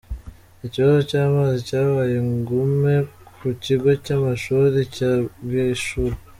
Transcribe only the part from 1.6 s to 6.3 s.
cyabaye ingume ku kigo cy’amashuri cya Bwishura